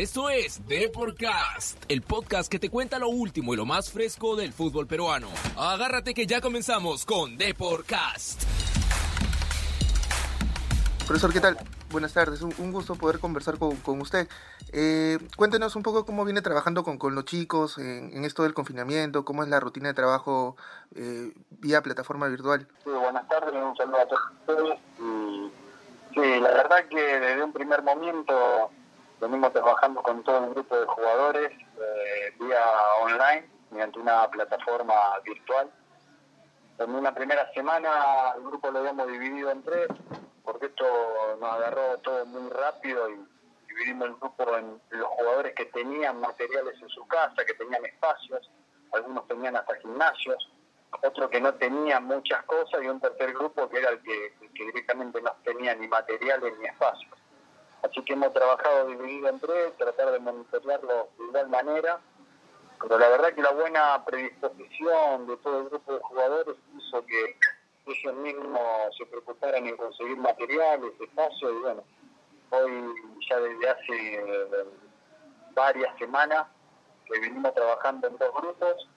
[0.00, 4.54] Esto es Deporcast, el podcast que te cuenta lo último y lo más fresco del
[4.54, 5.28] fútbol peruano.
[5.58, 8.44] Agárrate que ya comenzamos con Deporcast.
[11.06, 11.58] Profesor, ¿qué tal?
[11.90, 14.26] Buenas tardes, un, gusto poder conversar con, usted.
[14.72, 19.42] Eh, cuéntenos un poco cómo viene trabajando con, los chicos en, esto del confinamiento, cómo
[19.42, 20.56] es la rutina de trabajo
[20.94, 22.66] eh, vía plataforma virtual.
[22.84, 24.78] Sí, buenas tardes, un saludo a todos ustedes.
[26.14, 28.70] sí, la verdad que desde un primer momento
[29.20, 32.64] venimos trabajando con todo un grupo de jugadores eh, vía
[33.02, 35.70] online, mediante una plataforma virtual.
[36.78, 39.88] En una primera semana el grupo lo habíamos dividido en tres
[40.42, 40.84] porque esto
[41.38, 43.18] nos agarró todo muy rápido y
[43.68, 48.50] dividimos el grupo en los jugadores que tenían materiales en su casa, que tenían espacios,
[48.92, 50.50] algunos tenían hasta gimnasios,
[51.02, 55.22] otro que no tenía muchas cosas y un tercer grupo que era el que, directamente
[55.22, 57.19] no tenía ni materiales ni espacios.
[57.82, 62.00] Así que hemos trabajado dividido en tres, tratar de monitorearlo de igual manera,
[62.80, 67.36] pero la verdad que la buena predisposición de todo el grupo de jugadores hizo que
[67.86, 71.82] ellos mismos se preocuparan en conseguir materiales, espacio, y bueno,
[72.50, 72.94] hoy
[73.28, 74.64] ya desde hace eh,
[75.54, 76.46] varias semanas
[77.06, 78.88] que venimos trabajando en dos grupos,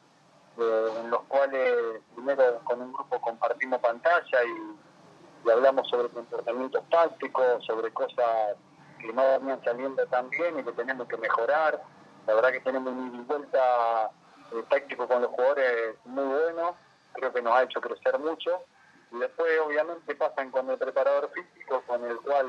[0.57, 7.65] eh, en los cuales primero con un grupo compartimos pantalla y, hablamos sobre comportamientos tácticos,
[7.65, 8.55] sobre cosas
[9.03, 11.81] que no venían saliendo tan bien y que tenemos que mejorar.
[12.25, 14.11] La verdad que tenemos un vuelta
[14.51, 16.75] eh, táctico con los jugadores muy bueno,
[17.13, 18.63] creo que nos ha hecho crecer mucho
[19.11, 22.47] y después, obviamente, pasan con el preparador físico, con el cual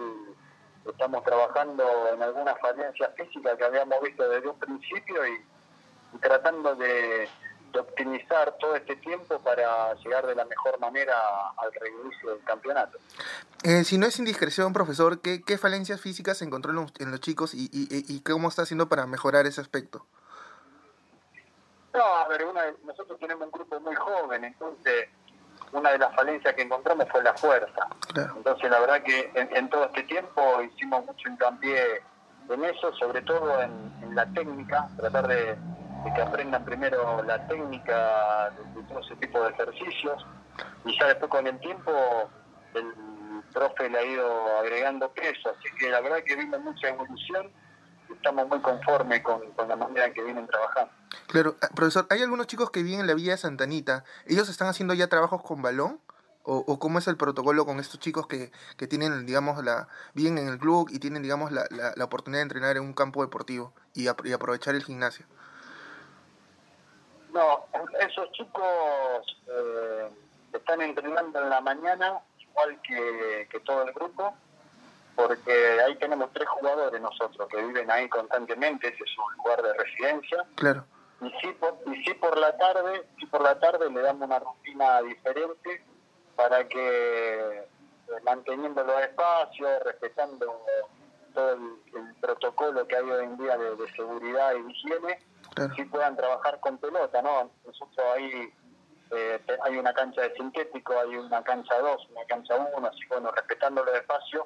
[0.91, 5.45] estamos trabajando en algunas falencias físicas que habíamos visto desde un principio y,
[6.21, 7.29] tratando de,
[7.81, 11.15] optimizar todo este tiempo para llegar de la mejor manera
[11.57, 12.99] al reinicio del campeonato.
[13.63, 17.55] Eh, si no es indiscreción, profesor, ¿qué, qué falencias físicas se encontró en los, chicos
[17.55, 20.07] y, y, y, cómo está haciendo para mejorar ese aspecto?
[21.95, 22.45] No, a ver,
[22.85, 25.09] nosotros tenemos un grupo muy joven, entonces
[25.75, 27.89] una de las falencias que encontramos fue la fuerza.
[28.37, 32.03] Entonces, la verdad que en, todo este tiempo hicimos mucho hincapié
[32.49, 35.57] en eso, sobre todo en, la técnica, tratar de,
[36.13, 40.27] que aprendan primero la técnica de, todo ese tipo de ejercicios
[40.85, 41.93] y ya después con el tiempo
[42.75, 42.93] el
[43.53, 47.51] profe le ha ido agregando peso, así que la verdad que vimos mucha evolución
[48.25, 50.93] estamos muy conformes con, la manera en que vienen trabajando.
[51.27, 54.69] Claro, ah, profesor, hay algunos chicos que viven en la Villa de Santanita, ¿ellos están
[54.69, 56.01] haciendo ya trabajos con balón?
[56.47, 60.49] ¿O, cómo es el protocolo con estos chicos que, que tienen, digamos, la viven en
[60.49, 64.09] el club y tienen, digamos, la, la, oportunidad de entrenar en un campo deportivo y,
[64.09, 65.25] aprovechar el gimnasio?
[67.35, 67.67] No,
[68.01, 70.09] esos chicos eh,
[70.53, 74.35] están entrenando en la mañana, igual que, que todo el grupo,
[75.17, 79.75] porque ahí tenemos tres jugadores nosotros que viven ahí constantemente, ese es un lugar de
[79.75, 80.45] residencia.
[80.55, 80.85] Claro.
[81.21, 84.39] Y sí por, y sí por la tarde, sí por la tarde le damos una
[84.39, 85.85] rutina diferente
[86.37, 90.63] para que eh, manteniendo los espacios, respetando
[91.33, 95.19] todo el, protocolo que hay hoy en día de, seguridad y higiene,
[95.77, 97.51] sí puedan trabajar con pelota, ¿no?
[97.67, 98.53] Nosotros ahí
[99.11, 103.31] eh, hay una cancha de sintético, hay una cancha 2, una cancha 1, así bueno,
[103.31, 104.45] respetando los espacios,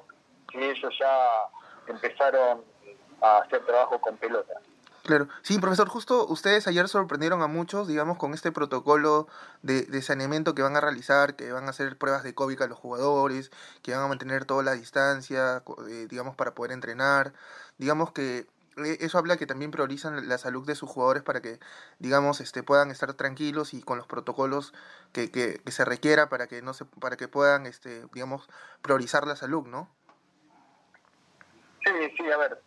[0.51, 1.49] que ellos ya
[1.87, 2.63] empezaron
[3.21, 4.53] a hacer trabajo con pelota.
[5.03, 9.27] Claro, sí, profesor, justo ustedes ayer sorprendieron a muchos, digamos, con este protocolo
[9.63, 12.77] de, saneamiento que van a realizar, que van a hacer pruebas de COVID a los
[12.77, 13.49] jugadores,
[13.81, 17.33] que van a mantener toda la distancia, eh, digamos, para poder entrenar.
[17.79, 18.45] Digamos que
[18.85, 21.59] eso habla que también priorizan la salud de sus jugadores para que,
[21.99, 24.73] digamos, este, puedan estar tranquilos y con los protocolos
[25.13, 28.49] que, que, se requiera para que no se, para que puedan, este, digamos,
[28.81, 29.89] priorizar la salud, ¿no?
[31.85, 32.61] Sí, sí, a ver.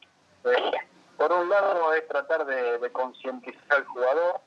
[0.44, 0.72] Eh,
[1.16, 4.40] por un lado es tratar de, concientizar al jugador,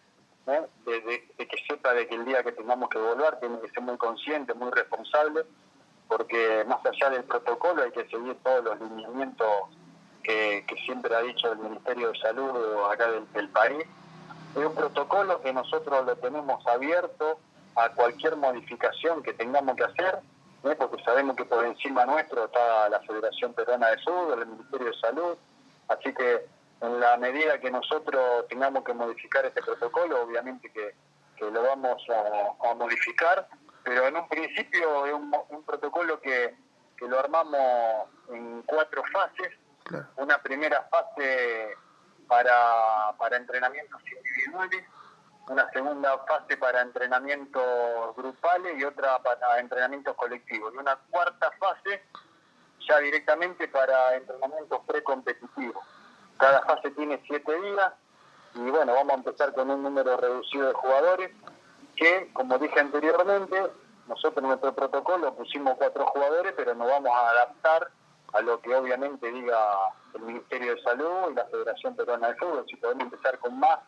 [0.46, 3.98] de, que sepa de que el día que tengamos que volver tiene que ser muy
[3.98, 5.46] consciente, muy responsable,
[6.08, 9.48] porque más allá del protocolo hay que seguir todos los lineamientos
[10.26, 12.52] que, siempre ha dicho el Ministerio de Salud
[12.92, 13.86] acá del, país.
[14.56, 17.40] Es un protocolo que nosotros lo tenemos abierto
[17.76, 20.20] a cualquier modificación que tengamos que hacer
[20.74, 25.00] porque sabemos que por encima nuestro está la Federación Peruana de Fútbol, el Ministerio de
[25.00, 25.38] Salud,
[25.90, 26.48] así que
[26.82, 30.96] en la medida que nosotros tengamos que modificar este protocolo, obviamente que,
[31.40, 33.48] lo vamos a, modificar,
[33.84, 36.56] pero en un principio es un, protocolo que,
[37.02, 39.52] lo armamos en cuatro fases.
[40.18, 41.76] Una primera fase
[42.28, 44.84] para, para entrenamientos individuales,
[45.48, 50.74] una segunda fase para entrenamientos grupales y otra para entrenamientos colectivos.
[50.74, 52.04] Y una cuarta fase
[52.88, 55.84] ya directamente para entrenamientos precompetitivos.
[56.38, 57.94] cada fase tiene siete días
[58.56, 61.32] y bueno, vamos a empezar con un número reducido de jugadores
[61.96, 63.72] que, como dije anteriormente,
[64.08, 67.92] nosotros en nuestro protocolo pusimos cuatro jugadores, pero nos vamos a adaptar
[68.36, 69.58] a lo que obviamente diga
[70.14, 72.66] el Ministerio de Salud y la Federación Peruana de Fútbol.
[72.68, 73.80] Si podemos empezar con más,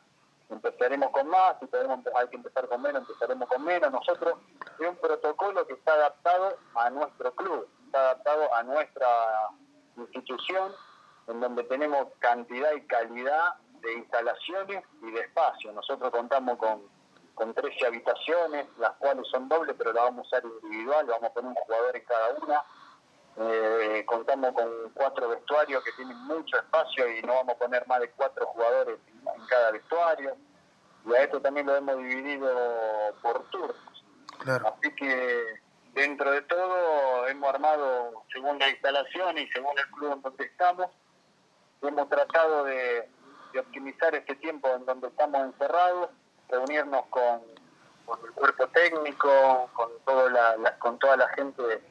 [0.49, 3.91] empezaremos con más, si podemos, hay que empezar con menos, empezaremos con menos.
[3.91, 4.35] Nosotros
[4.79, 9.07] es un protocolo que está adaptado a nuestro club, está adaptado a nuestra
[9.97, 10.71] institución,
[11.27, 15.73] en donde tenemos cantidad y calidad de instalaciones y de espacio.
[15.73, 16.83] Nosotros contamos con,
[17.35, 21.33] con 13 habitaciones, las cuales son dobles, pero las vamos a usar individual, vamos a
[21.33, 22.63] poner un jugador en cada una.
[23.39, 27.99] Eh, contamos con cuatro vestuarios que tienen mucho espacio y no vamos a poner más
[27.99, 30.35] de cuatro jugadores en cada vestuario.
[31.05, 32.49] Y a esto también lo hemos dividido
[33.21, 33.77] por turnos.
[34.47, 35.61] Así que
[35.93, 40.89] dentro de todo hemos armado, según la instalación y según el club en donde estamos,
[41.81, 43.09] hemos tratado de,
[43.59, 46.09] optimizar este tiempo en donde estamos encerrados,
[46.47, 47.41] reunirnos con,
[48.23, 51.81] el cuerpo técnico, con, todo la, con toda la gente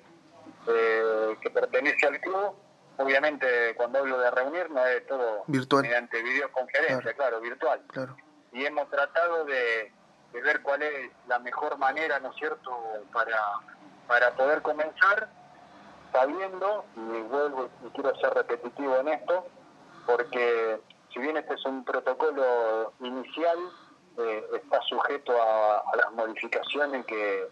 [0.68, 2.54] eh, que pertenece al club.
[2.98, 5.82] Obviamente, cuando hablo de reunirnos es todo virtual.
[5.82, 7.82] mediante videoconferencia, claro, virtual.
[8.52, 9.92] Y hemos tratado de,
[10.32, 12.70] ver cuál es la mejor manera, ¿no es cierto?,
[13.12, 13.38] para,
[14.06, 15.28] para poder comenzar
[16.12, 19.46] sabiendo, y vuelvo y quiero ser repetitivo en esto,
[20.06, 20.80] porque
[21.12, 23.58] si bien este es un protocolo inicial,
[24.18, 27.48] eh, está sujeto a, las modificaciones que,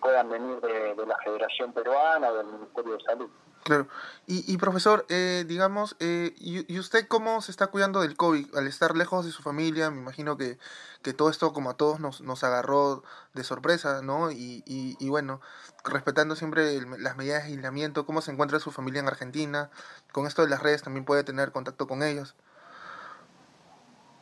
[0.00, 3.30] puedan venir de, la Federación Peruana o del Ministerio de Salud.
[3.64, 3.86] Claro.
[4.26, 8.56] Y, y profesor, eh, digamos, eh, y, usted cómo se está cuidando del COVID?
[8.56, 10.58] Al estar lejos de su familia, me imagino que,
[11.02, 13.02] que todo esto, como a todos, nos, nos agarró
[13.34, 14.30] de sorpresa, ¿no?
[14.30, 15.40] Y, y, y bueno,
[15.84, 19.70] respetando siempre las medidas de aislamiento, ¿cómo se encuentra su familia en Argentina?
[20.12, 22.34] Con esto de las redes también puede tener contacto con ellos.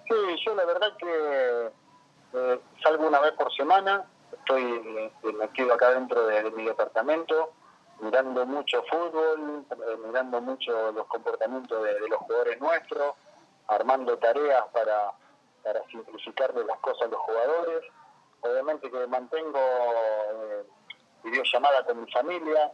[0.09, 0.15] Sí,
[0.45, 1.71] yo la verdad que
[2.33, 4.05] eh, salgo una vez por semana,
[4.47, 7.53] estoy eh, metido acá dentro de, mi departamento,
[8.01, 13.15] mirando mucho fútbol, eh, mirando mucho los comportamientos de, los jugadores nuestros,
[13.67, 15.13] armando tareas para,
[15.65, 17.83] para simplificarle las cosas a los jugadores.
[18.43, 19.59] Obviamente que mantengo
[21.25, 22.71] videollamada con mi familia.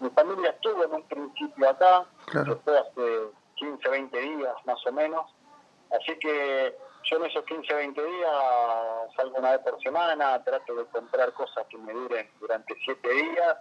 [0.00, 2.58] Mi familia estuvo en un principio acá, claro.
[2.64, 5.32] fue hace 15, 20 días más o menos.
[5.92, 8.30] Así que yo en esos 15, 20 días
[9.16, 13.56] salgo una vez por semana, trato de comprar cosas que me duren durante 7 días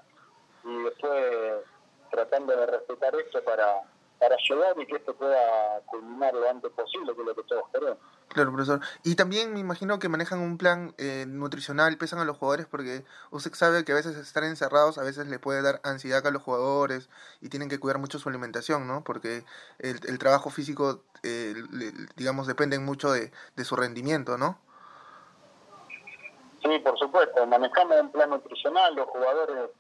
[0.63, 1.65] y después
[2.11, 3.81] tratando de respetar esto para,
[4.21, 7.63] para ayudar y que esto pueda culminar lo antes posible, que es lo que todos
[7.73, 7.97] queremos.
[8.27, 8.79] Claro, profesor.
[9.03, 13.03] Y también me imagino que manejan un plan eh, nutricional, pesan a los jugadores porque
[13.31, 16.43] usted sabe que a veces estar encerrados a veces le puede dar ansiedad a los
[16.43, 17.09] jugadores
[17.41, 19.03] y tienen que cuidar mucho su alimentación, ¿no?
[19.03, 19.43] Porque
[19.79, 21.55] el, el trabajo físico, eh,
[22.15, 24.59] digamos, depende mucho de, de su rendimiento, ¿no?
[26.63, 27.45] Sí, por supuesto.
[27.47, 29.71] Manejamos un plan nutricional, los jugadores,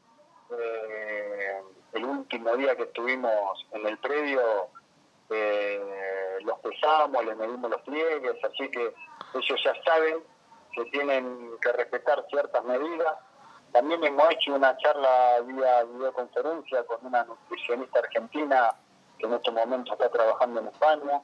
[0.59, 1.61] eh,
[1.93, 4.41] el último día que estuvimos en el predio,
[5.29, 8.93] eh, los pesamos, les medimos los pliegues, así que
[9.33, 10.17] ellos ya saben
[10.73, 13.15] que tienen que respetar ciertas medidas.
[13.71, 18.73] También hemos hecho una charla vía videoconferencia con una nutricionista argentina
[19.17, 21.21] que en este momento está trabajando en España,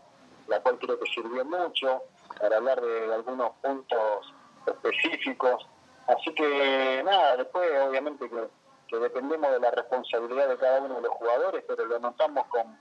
[0.48, 2.04] la cual creo que sirvió mucho
[2.40, 4.34] para hablar de algunos puntos
[4.66, 5.68] específicos.
[6.08, 8.48] Así que nada, después obviamente que,
[8.88, 12.80] que dependemos de la responsabilidad de cada uno de los jugadores, pero lo notamos con,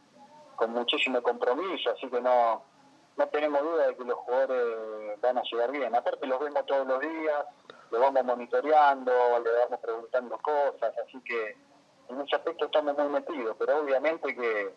[0.56, 2.62] con muchísimo compromiso, así que no,
[3.16, 5.94] no tenemos duda de que los jugadores van a llegar bien.
[5.94, 7.44] Aparte los vemos todos los días,
[7.90, 11.56] los vamos monitoreando, le vamos preguntando cosas, así que
[12.08, 14.74] en ese aspecto estamos muy metidos, pero obviamente que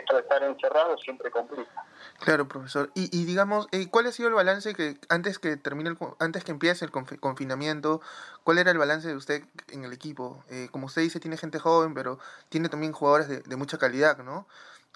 [0.00, 1.84] estar encerrado siempre complica.
[2.20, 2.90] Claro, profesor.
[2.94, 6.44] Y, y digamos, eh, ¿cuál ha sido el balance que antes que termine el, antes
[6.44, 8.00] que empiece el confinamiento,
[8.44, 10.44] cuál era el balance de usted en el equipo?
[10.48, 12.18] Eh, como usted dice, tiene gente joven, pero
[12.48, 14.46] tiene también jugadores de, de mucha calidad, ¿no?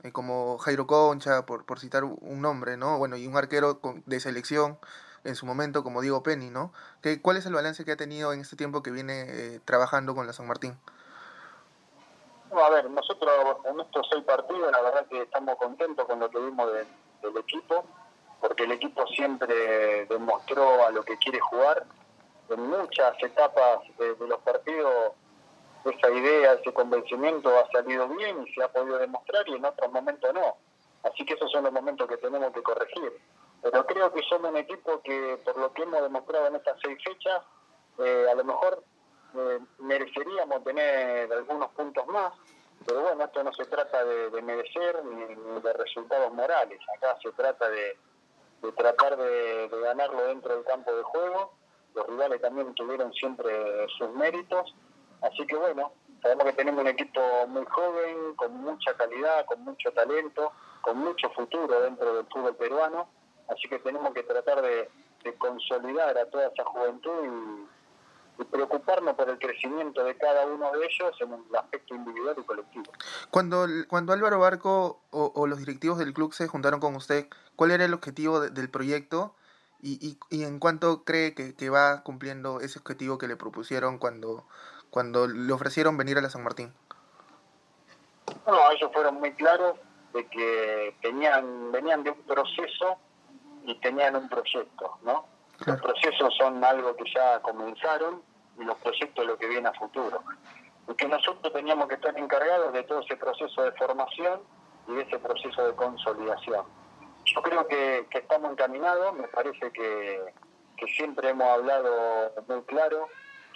[0.02, 2.98] Eh, como Jairo Concha, por, por citar un nombre, ¿no?
[2.98, 4.78] Bueno, y un arquero de selección
[5.24, 6.72] en su momento como Diego Penny, ¿no?
[7.02, 10.26] ¿Qué, ¿Cuál es el balance que ha tenido en este tiempo que viene trabajando con
[10.26, 10.78] la San Martín?
[12.52, 16.38] A ver, nosotros en estos seis partidos la verdad que estamos contentos con lo que
[16.38, 17.84] vimos del equipo,
[18.40, 21.84] porque el equipo siempre demostró a lo que quiere jugar.
[22.48, 25.12] En muchas etapas de los partidos
[25.90, 29.92] esa idea, ese convencimiento ha salido bien y se ha podido demostrar y en otros
[29.92, 30.56] momentos no.
[31.02, 33.12] Así que esos son los momentos que tenemos que corregir.
[33.62, 36.98] Pero creo que somos un equipo que, por lo que hemos demostrado en estas seis
[37.04, 37.42] fechas,
[37.98, 38.82] eh, a lo mejor
[39.34, 42.32] eh, mereceríamos tener algunos puntos más.
[42.86, 46.78] Pero bueno, esto no se trata de, merecer ni, de resultados morales.
[46.96, 47.96] Acá se trata de,
[48.76, 51.52] tratar de, ganarlo dentro del campo de juego.
[51.94, 54.74] Los rivales también tuvieron siempre sus méritos.
[55.22, 55.92] Así que bueno,
[56.22, 60.52] sabemos que tenemos un equipo muy joven, con mucha calidad, con mucho talento,
[60.82, 63.08] con mucho futuro dentro del fútbol peruano.
[63.48, 64.88] Así que tenemos que tratar de,
[65.38, 67.66] consolidar a toda esa juventud
[68.38, 72.84] y preocuparnos el crecimiento de cada uno de ellos en el aspecto individual y colectivo.
[73.30, 77.84] Cuando, cuando Álvaro Barco o, los directivos del club se juntaron con usted, ¿cuál era
[77.84, 79.34] el objetivo del proyecto
[79.82, 84.44] y, y, en cuánto cree que, va cumpliendo ese objetivo que le propusieron cuando,
[84.90, 86.72] cuando le ofrecieron venir a la San Martín?
[88.46, 89.76] No, ellos fueron muy claros
[90.12, 92.96] de que tenían, venían de un proceso
[93.64, 95.26] y tenían un proyecto, ¿no?
[95.64, 98.22] Los procesos son algo que ya comenzaron
[98.58, 100.22] y los proyectos lo que viene a futuro.
[100.88, 104.40] Y que nosotros teníamos que estar encargados de todo ese proceso de formación
[104.88, 106.64] y de ese proceso de consolidación.
[107.24, 110.32] Yo creo que, estamos encaminados, me parece que,
[110.76, 113.08] que siempre hemos hablado muy claro,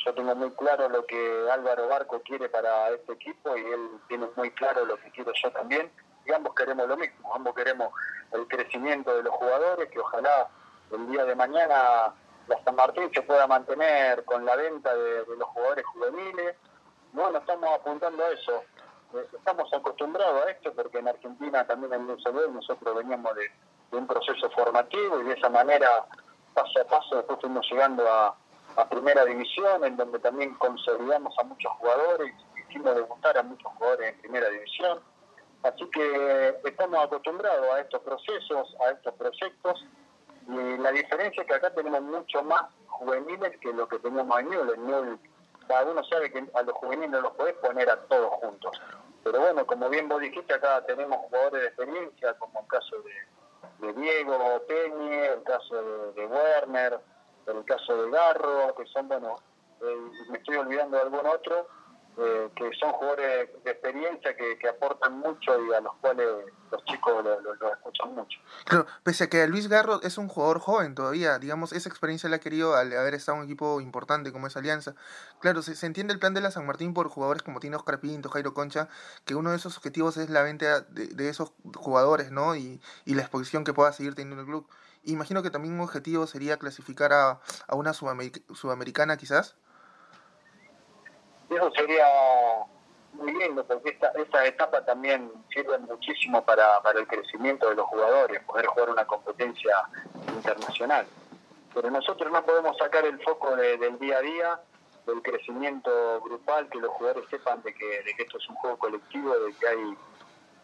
[0.04, 4.26] yo tengo muy claro lo que Álvaro Barco quiere para este equipo y él tiene
[4.35, 5.90] muy claro lo que quiero yo también.
[6.25, 7.92] Y ambos queremos lo mismo, ambos queremos
[8.33, 10.49] el crecimiento de los jugadores, que ojalá
[10.92, 12.14] el día de mañana
[12.50, 16.57] la San Martín se pueda mantener con la venta de, los jugadores juveniles.
[17.12, 18.64] Bueno, estamos apuntando a eso.
[19.14, 24.07] Eh, estamos acostumbrados a esto porque en Argentina también en el nosotros veníamos de, un
[24.07, 26.07] proceso formativo y de esa manera,
[26.54, 28.37] paso a paso, después fuimos llegando a,
[28.88, 34.14] primera división, en donde también consolidamos a muchos jugadores, y hicimos debutar a muchos jugadores
[34.14, 35.00] en primera división.
[35.64, 39.85] Así que estamos acostumbrados a estos procesos, a estos proyectos,
[40.52, 44.50] y la diferencia es que acá tenemos mucho más juveniles que lo que teníamos en
[44.50, 44.71] Newell.
[44.75, 45.19] En Newell,
[45.69, 48.80] cada uno sabe que a los juveniles los podés poner a todos juntos.
[49.23, 53.92] Pero bueno, como bien vos dijiste, acá tenemos jugadores de experiencia, como el caso de,
[53.92, 57.00] Diego Peñe, el caso de, Werner,
[57.47, 59.37] el caso de Garro, que son, bueno,
[59.80, 59.97] eh,
[60.30, 61.66] me estoy olvidando de algún otro,
[62.22, 66.26] eh, que son jugadores de experiencia que, aportan mucho y a los cuales
[66.70, 68.38] los chicos lo, escuchan mucho.
[68.64, 72.36] Claro, pese a que Luis Garro es un jugador joven todavía, digamos, esa experiencia la
[72.36, 74.94] ha querido al haber estado en un equipo importante como es Alianza.
[75.40, 78.28] Claro, se, entiende el plan de la San Martín por jugadores como tiene Oscar Pinto,
[78.28, 78.88] Jairo Concha,
[79.24, 82.54] que uno de esos objetivos es la venta de, esos jugadores, ¿no?
[82.54, 84.68] Y, y la exposición que pueda seguir teniendo el club.
[85.04, 89.56] Imagino que también un objetivo sería clasificar a, a una sudamericana quizás
[91.57, 92.07] eso sería
[93.12, 97.87] muy lindo porque esta, esta etapa también sirve muchísimo para, para el crecimiento de los
[97.87, 99.76] jugadores, poder jugar una competencia
[100.28, 101.07] internacional.
[101.75, 104.61] Pero nosotros no podemos sacar el foco del día a día,
[105.07, 108.78] del crecimiento grupal, que los jugadores sepan de que, de que esto es un juego
[108.78, 109.97] colectivo, de que hay,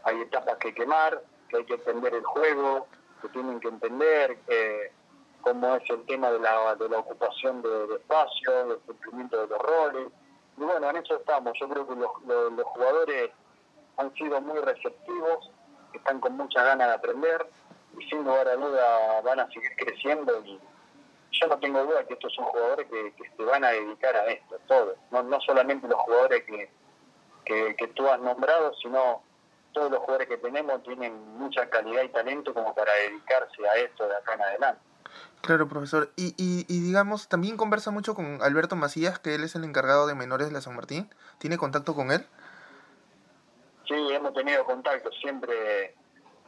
[0.04, 2.86] hay etapas que quemar, que hay que entender el juego,
[3.22, 4.92] que tienen que entender eh,
[5.40, 9.46] cómo es el tema de la, de la ocupación de, de espacio, del cumplimiento de
[9.46, 10.12] los roles
[10.56, 11.52] y bueno, en eso estamos.
[11.60, 13.30] Yo creo que los, los, jugadores
[13.96, 15.50] han sido muy receptivos,
[15.92, 17.46] están con mucha ganas de aprender
[17.98, 20.60] y sin lugar a duda van a seguir creciendo y
[21.32, 24.58] yo no tengo duda que estos son jugadores que, se van a dedicar a esto,
[24.66, 24.96] todo.
[25.10, 26.70] No, no solamente los jugadores que,
[27.44, 29.22] que, que tú has nombrado, sino
[29.72, 34.08] todos los jugadores que tenemos tienen mucha calidad y talento como para dedicarse a esto
[34.08, 34.80] de acá en adelante.
[35.42, 36.10] Claro, profesor.
[36.16, 40.14] Y, y, digamos, también conversa mucho con Alberto Macías, que él es el encargado de
[40.14, 41.08] menores de la San Martín.
[41.38, 42.26] ¿Tiene contacto con él?
[43.86, 45.10] Sí, hemos tenido contacto.
[45.20, 45.94] Siempre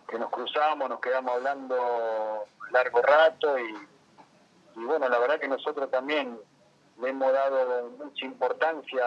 [0.08, 3.88] que nos cruzamos, nos quedamos hablando largo rato y,
[4.80, 6.38] y bueno, la verdad que nosotros también
[7.00, 9.04] le hemos dado mucha importancia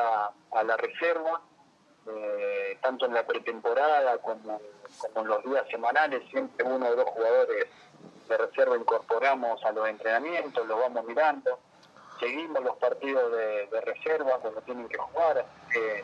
[0.54, 1.42] a la reserva,
[2.08, 4.62] eh, tanto en la pretemporada como,
[5.00, 7.66] como en los días semanales, siempre uno o dos jugadores
[8.32, 11.60] de reserva incorporamos a los entrenamientos, los vamos mirando,
[12.20, 16.04] seguimos los partidos de, reserva cuando tienen que jugar, que,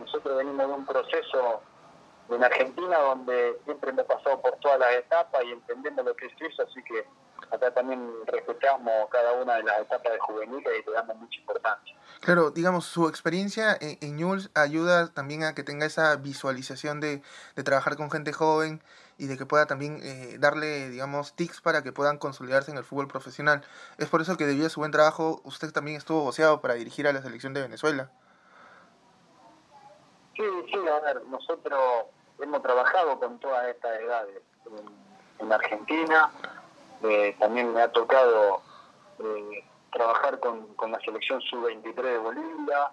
[0.00, 1.62] nosotros venimos de un proceso
[2.28, 6.32] en Argentina donde siempre hemos pasado por todas las etapas y entendemos lo que es
[6.40, 7.06] eso, así que
[7.48, 11.96] acá también respetamos cada una de las etapas de juvenil y le damos mucha importancia.
[12.20, 17.22] Claro, digamos, su experiencia en, en ayuda también a que tenga esa visualización de,
[17.54, 18.82] de trabajar con gente joven
[19.22, 22.82] y de que pueda también eh, darle, digamos, tics para que puedan consolidarse en el
[22.82, 23.62] fútbol profesional.
[23.96, 27.06] Es por eso que debido a su buen trabajo, usted también estuvo voceado para dirigir
[27.06, 28.10] a la selección de Venezuela.
[30.34, 32.06] Sí, sí, a ver, nosotros
[32.40, 34.42] hemos trabajado con todas estas edades
[35.38, 36.32] en, Argentina,
[37.04, 38.60] eh, también me ha tocado
[39.20, 42.90] eh, trabajar con, con, la selección sub-23 de Bolivia,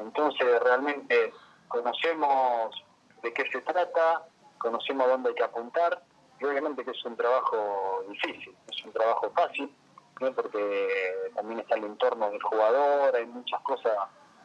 [0.00, 1.32] entonces realmente
[1.68, 2.74] conocemos
[3.22, 4.24] de qué se trata,
[4.60, 6.02] conocemos dónde hay que apuntar
[6.38, 9.74] y obviamente que es un trabajo difícil, es un trabajo fácil,
[10.14, 13.92] porque también está el entorno del jugador, hay muchas cosas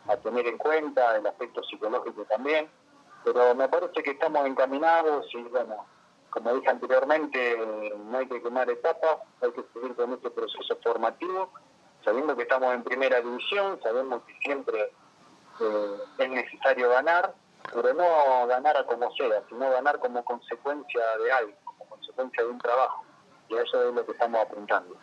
[0.07, 2.69] a tener en cuenta, el aspecto psicológico también,
[3.23, 5.85] pero me parece que estamos encaminados y bueno,
[6.29, 7.57] como dije anteriormente,
[8.05, 11.51] no hay que quemar etapas, hay que seguir con este proceso formativo,
[12.03, 14.91] sabiendo que estamos en primera división, sabemos que siempre
[15.59, 17.33] eh, es necesario ganar,
[17.73, 22.49] pero no ganar a como sea, sino ganar como consecuencia de algo, como consecuencia de
[22.49, 23.03] un trabajo.
[23.49, 24.97] Y eso es lo que estamos apuntando.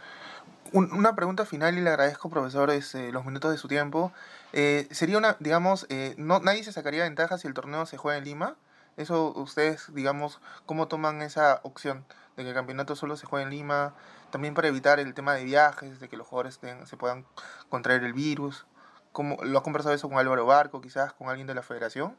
[0.72, 4.10] Una pregunta final y le agradezco, profesor, es, eh, los minutos de su tiempo.
[4.52, 8.18] Eh, sería una, digamos, eh, no, nadie se sacaría ventaja si el torneo se juega
[8.18, 8.56] en Lima.
[8.96, 12.04] Eso ustedes, digamos, ¿cómo toman esa opción
[12.36, 13.94] de que el campeonato solo se juegue en Lima?
[14.30, 17.26] También para evitar el tema de viajes, de que los jugadores se puedan
[17.68, 18.66] contraer el virus.
[19.12, 22.16] ¿Cómo, ¿Lo ha conversado eso con Álvaro Barco, quizás con alguien de la federación?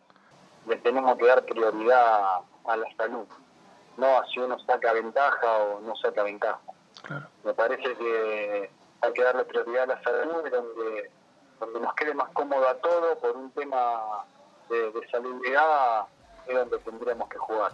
[0.68, 3.28] Le tenemos que dar prioridad a la salud,
[3.98, 6.60] no a si uno saca ventaja o no saca ventaja.
[7.44, 11.12] Me parece que hay que darle prioridad a la salud, donde,
[11.60, 14.26] donde nos quede más cómodo a todo por un tema
[14.70, 16.06] de, de salubridad,
[16.48, 17.74] es donde tendríamos que jugar.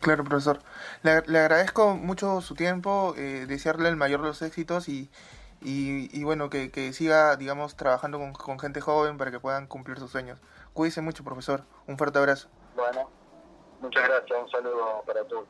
[0.00, 0.60] Claro, profesor.
[1.02, 5.10] Le, agradezco mucho su tiempo, eh, desearle el mayor de los éxitos y,
[5.60, 9.98] y, bueno, que, que, siga, digamos, trabajando con, con, gente joven para que puedan cumplir
[9.98, 10.38] sus sueños.
[10.72, 11.64] Cuídese mucho, profesor.
[11.86, 12.48] Un fuerte abrazo.
[12.76, 13.10] Bueno,
[13.80, 14.38] muchas gracias.
[14.40, 15.46] Un saludo para todos.